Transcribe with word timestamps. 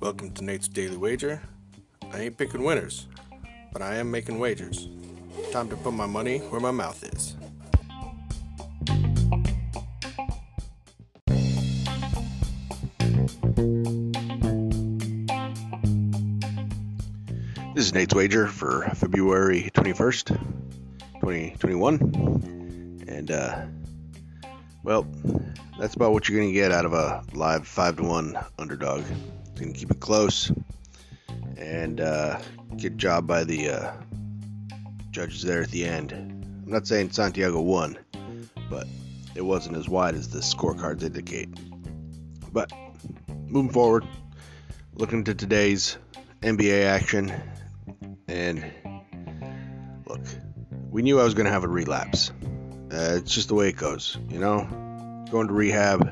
Welcome 0.00 0.32
to 0.34 0.42
Nate's 0.42 0.66
Daily 0.66 0.96
Wager. 0.96 1.40
I 2.12 2.22
ain't 2.22 2.36
picking 2.36 2.64
winners, 2.64 3.06
but 3.72 3.80
I 3.80 3.94
am 3.96 4.10
making 4.10 4.40
wagers. 4.40 4.88
Time 5.52 5.68
to 5.68 5.76
put 5.76 5.92
my 5.92 6.06
money 6.06 6.38
where 6.38 6.60
my 6.60 6.72
mouth 6.72 7.04
is. 7.04 7.36
This 17.76 17.86
is 17.86 17.94
Nate's 17.94 18.12
Wager 18.12 18.48
for 18.48 18.90
February 18.96 19.70
21st, 19.72 20.36
2021. 21.20 23.04
And, 23.06 23.30
uh, 23.30 23.66
well, 24.88 25.06
that's 25.78 25.94
about 25.96 26.12
what 26.12 26.26
you're 26.26 26.38
going 26.38 26.48
to 26.48 26.54
get 26.54 26.72
out 26.72 26.86
of 26.86 26.94
a 26.94 27.22
live 27.34 27.68
5 27.68 27.96
to 27.96 28.04
1 28.04 28.38
underdog. 28.58 29.04
It's 29.42 29.60
going 29.60 29.74
to 29.74 29.78
keep 29.78 29.90
it 29.90 30.00
close 30.00 30.50
and 31.58 32.00
uh, 32.00 32.38
get 32.78 32.96
job 32.96 33.26
by 33.26 33.44
the 33.44 33.68
uh, 33.68 33.92
judges 35.10 35.42
there 35.42 35.60
at 35.60 35.70
the 35.70 35.84
end. 35.84 36.12
I'm 36.12 36.72
not 36.72 36.86
saying 36.86 37.10
Santiago 37.10 37.60
won, 37.60 37.98
but 38.70 38.86
it 39.34 39.42
wasn't 39.42 39.76
as 39.76 39.90
wide 39.90 40.14
as 40.14 40.30
the 40.30 40.38
scorecards 40.38 41.02
indicate. 41.02 41.50
But 42.50 42.72
moving 43.46 43.70
forward, 43.70 44.06
looking 44.94 45.24
to 45.24 45.34
today's 45.34 45.98
NBA 46.40 46.86
action, 46.86 47.30
and 48.26 48.64
look, 50.06 50.22
we 50.90 51.02
knew 51.02 51.20
I 51.20 51.24
was 51.24 51.34
going 51.34 51.44
to 51.44 51.52
have 51.52 51.64
a 51.64 51.68
relapse. 51.68 52.32
Uh, 52.90 53.16
it's 53.16 53.34
just 53.34 53.48
the 53.48 53.54
way 53.54 53.68
it 53.68 53.76
goes, 53.76 54.16
you 54.28 54.38
know? 54.38 54.66
Going 55.30 55.48
to 55.48 55.52
rehab, 55.52 56.02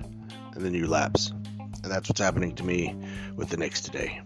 and 0.55 0.65
then 0.65 0.75
you 0.75 0.87
lapse. 0.87 1.30
And 1.30 1.93
that's 1.93 2.09
what's 2.09 2.21
happening 2.21 2.55
to 2.57 2.65
me 2.65 2.95
with 3.35 3.49
the 3.49 3.57
Knicks 3.57 3.80
today. 3.80 4.21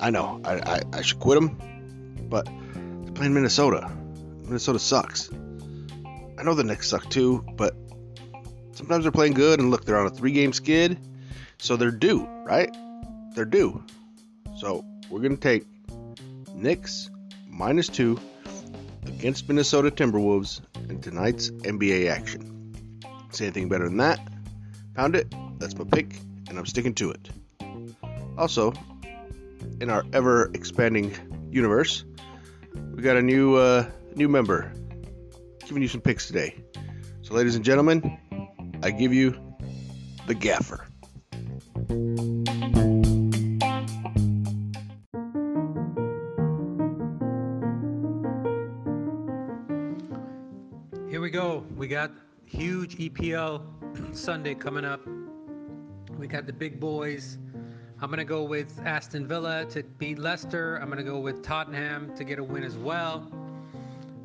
I 0.00 0.10
know, 0.10 0.40
I, 0.44 0.54
I, 0.54 0.80
I 0.92 1.02
should 1.02 1.18
quit 1.18 1.40
them, 1.40 2.28
but 2.28 2.46
they're 2.46 3.12
playing 3.12 3.34
Minnesota. 3.34 3.90
Minnesota 4.42 4.78
sucks. 4.78 5.30
I 6.38 6.42
know 6.42 6.54
the 6.54 6.64
Knicks 6.64 6.88
suck 6.88 7.08
too, 7.10 7.44
but 7.56 7.74
sometimes 8.72 9.04
they're 9.04 9.12
playing 9.12 9.32
good, 9.34 9.58
and 9.58 9.70
look, 9.70 9.84
they're 9.84 9.98
on 9.98 10.06
a 10.06 10.10
three 10.10 10.32
game 10.32 10.52
skid, 10.52 10.98
so 11.58 11.76
they're 11.76 11.90
due, 11.90 12.26
right? 12.44 12.74
They're 13.34 13.44
due. 13.44 13.82
So 14.58 14.84
we're 15.10 15.20
going 15.20 15.36
to 15.36 15.42
take 15.42 15.64
Knicks 16.54 17.10
minus 17.48 17.88
two 17.88 18.20
against 19.06 19.48
Minnesota 19.48 19.90
Timberwolves 19.90 20.60
in 20.90 21.00
tonight's 21.00 21.50
NBA 21.50 22.10
action. 22.10 22.72
Say 23.30 23.46
anything 23.46 23.68
better 23.68 23.88
than 23.88 23.98
that? 23.98 24.20
Pound 24.94 25.16
it. 25.16 25.32
That's 25.58 25.76
my 25.76 25.84
pick, 25.84 26.18
and 26.48 26.58
I'm 26.58 26.66
sticking 26.66 26.94
to 26.94 27.10
it. 27.10 27.28
Also, 28.38 28.72
in 29.80 29.90
our 29.90 30.04
ever 30.12 30.50
expanding 30.54 31.14
universe, 31.50 32.04
we 32.94 33.02
got 33.02 33.16
a 33.16 33.22
new 33.22 33.56
uh, 33.56 33.86
new 34.14 34.28
member 34.28 34.72
giving 35.66 35.82
you 35.82 35.88
some 35.88 36.00
picks 36.00 36.26
today. 36.26 36.56
So, 37.22 37.34
ladies 37.34 37.56
and 37.56 37.64
gentlemen, 37.64 38.18
I 38.82 38.90
give 38.90 39.12
you 39.12 39.36
the 40.26 40.34
Gaffer. 40.34 40.86
Here 51.16 51.22
we 51.22 51.30
go. 51.30 51.64
We 51.78 51.88
got 51.88 52.10
huge 52.44 52.98
EPL 52.98 53.62
Sunday 54.14 54.54
coming 54.54 54.84
up. 54.84 55.00
We 56.18 56.26
got 56.26 56.44
the 56.46 56.52
big 56.52 56.78
boys. 56.78 57.38
I'm 58.02 58.10
going 58.10 58.18
to 58.18 58.24
go 58.24 58.42
with 58.42 58.78
Aston 58.84 59.26
Villa 59.26 59.64
to 59.70 59.82
beat 59.82 60.18
Leicester. 60.18 60.76
I'm 60.76 60.90
going 60.90 60.98
to 60.98 61.10
go 61.10 61.18
with 61.18 61.42
Tottenham 61.42 62.14
to 62.16 62.22
get 62.22 62.38
a 62.38 62.44
win 62.44 62.62
as 62.62 62.76
well. 62.76 63.32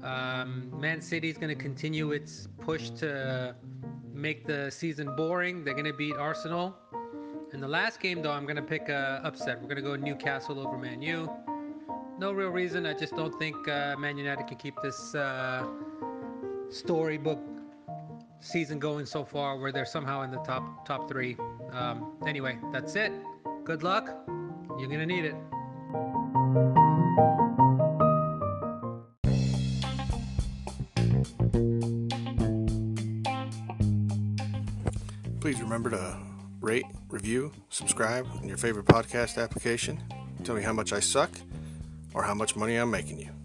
Um, 0.04 0.70
Man 0.82 1.02
City 1.02 1.30
is 1.30 1.38
going 1.38 1.48
to 1.48 1.56
continue 1.56 2.12
its 2.12 2.50
push 2.60 2.90
to 2.90 3.56
make 4.14 4.46
the 4.46 4.70
season 4.70 5.16
boring. 5.16 5.64
They're 5.64 5.74
going 5.74 5.86
to 5.86 5.94
beat 5.94 6.18
Arsenal. 6.18 6.76
In 7.54 7.62
the 7.62 7.70
last 7.70 8.02
game, 8.02 8.22
though, 8.22 8.34
I'm 8.34 8.44
going 8.44 8.58
to 8.58 8.62
pick 8.62 8.90
a 8.90 9.22
upset. 9.24 9.62
We're 9.62 9.74
going 9.74 9.78
to 9.78 9.82
go 9.82 9.96
Newcastle 9.96 10.60
over 10.60 10.78
Man 10.78 11.02
U. 11.02 11.32
No 12.20 12.34
real 12.34 12.50
reason. 12.50 12.86
I 12.86 12.94
just 12.94 13.16
don't 13.16 13.40
think 13.40 13.66
uh, 13.70 13.96
Man 13.98 14.18
United 14.18 14.46
can 14.46 14.58
keep 14.58 14.76
this 14.84 15.16
uh, 15.16 15.66
storybook 16.72 17.40
season 18.40 18.80
going 18.80 19.06
so 19.06 19.24
far, 19.24 19.58
where 19.58 19.72
they're 19.72 19.86
somehow 19.86 20.24
in 20.24 20.32
the 20.32 20.40
top 20.40 20.86
top 20.86 21.08
three. 21.08 21.38
Um, 21.72 22.14
anyway, 22.26 22.58
that's 22.72 22.96
it. 22.96 23.12
Good 23.64 23.84
luck. 23.84 24.10
You're 24.80 24.90
gonna 24.90 25.06
need 25.06 25.26
it. 25.26 25.36
Please 35.40 35.60
remember 35.60 35.90
to 35.90 36.18
rate, 36.62 36.86
review, 37.10 37.52
subscribe 37.70 38.28
in 38.42 38.48
your 38.48 38.58
favorite 38.58 38.86
podcast 38.86 39.42
application. 39.42 40.00
Tell 40.44 40.56
me 40.56 40.62
how 40.62 40.74
much 40.74 40.94
I 40.94 41.00
suck 41.00 41.32
or 42.14 42.24
how 42.24 42.34
much 42.34 42.56
money 42.56 42.76
I'm 42.76 42.92
making 42.92 43.20
you. 43.20 43.41